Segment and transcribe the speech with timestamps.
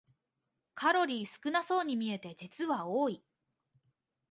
[0.73, 3.21] カロリー少なそうに見えて実は多い